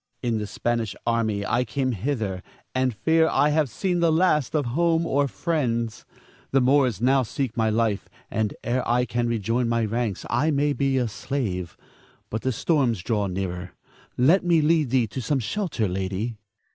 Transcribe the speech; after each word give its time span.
In 0.23 0.39
the 0.39 0.47
Spanish 0.47 0.95
army 1.05 1.45
I 1.45 1.63
came 1.63 1.91
hither, 1.91 2.41
and 2.73 2.91
fear 2.91 3.27
I 3.29 3.49
have 3.49 3.69
seen 3.69 3.99
the 3.99 4.11
last 4.11 4.55
of 4.55 4.65
home 4.65 5.05
or 5.05 5.27
friends. 5.27 6.05
The 6.49 6.59
Moors 6.59 6.99
now 7.01 7.21
seek 7.21 7.55
my 7.55 7.69
life, 7.69 8.09
and 8.31 8.55
ere 8.63 8.81
I 8.89 9.05
can 9.05 9.27
rejoin 9.27 9.69
my 9.69 9.85
ranks, 9.85 10.25
I 10.27 10.49
may 10.49 10.73
be 10.73 10.97
a 10.97 11.07
slave. 11.07 11.77
But 12.31 12.41
the 12.41 12.51
storm 12.51 12.93
draws 12.93 13.29
nearer. 13.29 13.73
Let 14.17 14.43
me 14.43 14.59
lead 14.59 14.89
thee 14.89 15.05
to 15.05 15.21
some 15.21 15.37
shelter, 15.37 15.87
lady. 15.87 16.39